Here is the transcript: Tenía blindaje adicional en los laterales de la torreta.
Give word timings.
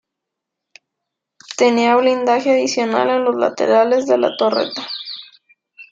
Tenía 1.57 1.95
blindaje 1.95 2.49
adicional 2.51 3.11
en 3.11 3.23
los 3.23 3.35
laterales 3.35 4.07
de 4.07 4.17
la 4.17 4.35
torreta. 4.35 4.81